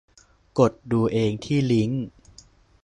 [0.59, 2.05] กดดูเองที่ลิงก์